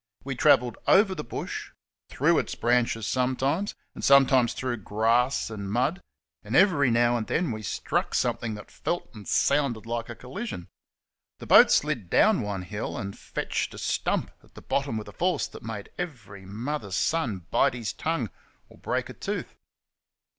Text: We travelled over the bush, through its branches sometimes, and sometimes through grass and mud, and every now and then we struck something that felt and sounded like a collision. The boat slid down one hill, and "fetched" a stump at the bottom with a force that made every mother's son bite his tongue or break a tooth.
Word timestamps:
We 0.23 0.35
travelled 0.35 0.79
over 0.87 1.13
the 1.13 1.23
bush, 1.23 1.69
through 2.09 2.39
its 2.39 2.55
branches 2.55 3.05
sometimes, 3.05 3.75
and 3.93 4.03
sometimes 4.03 4.53
through 4.55 4.77
grass 4.77 5.51
and 5.51 5.71
mud, 5.71 6.01
and 6.43 6.55
every 6.55 6.89
now 6.89 7.17
and 7.17 7.27
then 7.27 7.51
we 7.51 7.61
struck 7.61 8.15
something 8.15 8.55
that 8.55 8.71
felt 8.71 9.11
and 9.13 9.27
sounded 9.27 9.85
like 9.85 10.09
a 10.09 10.15
collision. 10.15 10.69
The 11.37 11.45
boat 11.45 11.69
slid 11.71 12.09
down 12.09 12.41
one 12.41 12.63
hill, 12.63 12.97
and 12.97 13.15
"fetched" 13.15 13.75
a 13.75 13.77
stump 13.77 14.31
at 14.43 14.55
the 14.55 14.63
bottom 14.63 14.97
with 14.97 15.07
a 15.07 15.11
force 15.11 15.45
that 15.45 15.61
made 15.61 15.91
every 15.99 16.47
mother's 16.47 16.95
son 16.95 17.45
bite 17.51 17.75
his 17.75 17.93
tongue 17.93 18.31
or 18.69 18.79
break 18.79 19.07
a 19.07 19.13
tooth. 19.13 19.55